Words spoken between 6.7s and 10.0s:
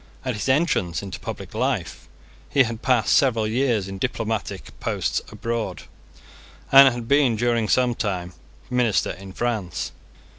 and had been, during some time, minister in France.